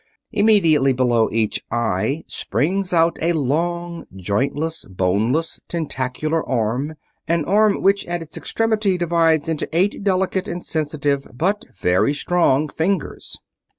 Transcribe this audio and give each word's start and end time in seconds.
Immediately 0.31 0.93
below 0.93 1.29
each 1.31 1.63
eye 1.69 2.23
springs 2.25 2.91
out 2.91 3.19
a 3.21 3.33
long, 3.33 4.05
jointless, 4.15 4.83
boneless, 4.85 5.59
tentacular 5.69 6.43
arm; 6.49 6.95
an 7.27 7.45
arm 7.45 7.83
which 7.83 8.07
at 8.07 8.23
its 8.23 8.35
extremity 8.35 8.97
divides 8.97 9.47
into 9.47 9.69
eight 9.71 10.03
delicate 10.03 10.47
and 10.47 10.65
sensitive, 10.65 11.27
but 11.35 11.65
very 11.75 12.15
strong, 12.15 12.67
"fingers." 12.67 13.37